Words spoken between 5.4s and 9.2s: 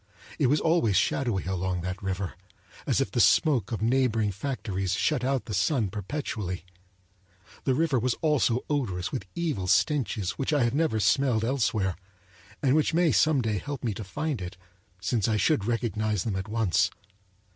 the sun perpetually. The river was also odorous